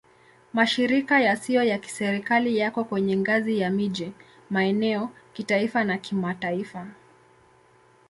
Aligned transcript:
Mashirika 0.53 1.19
yasiyo 1.19 1.63
ya 1.63 1.77
Kiserikali 1.77 2.57
yako 2.57 2.83
kwenye 2.83 3.17
ngazi 3.17 3.59
ya 3.59 3.69
miji, 3.69 4.13
maeneo, 4.49 5.09
kitaifa 5.33 5.83
na 5.83 5.97
kimataifa. 5.97 6.87